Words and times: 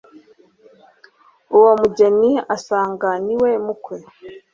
Uwo 1.55 1.69
umugeni 1.75 2.31
asanga 2.55 3.09
niwe 3.25 3.51
mukwe, 3.65 3.97